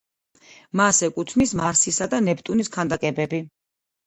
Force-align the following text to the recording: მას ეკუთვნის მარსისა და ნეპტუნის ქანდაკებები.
მას 0.79 1.01
ეკუთვნის 1.07 1.53
მარსისა 1.59 2.09
და 2.15 2.23
ნეპტუნის 2.29 2.73
ქანდაკებები. 2.79 3.45